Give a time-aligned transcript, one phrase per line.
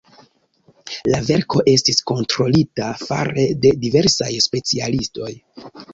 [1.09, 5.33] La verko estis kontrolita fare de diversaj specialistoj.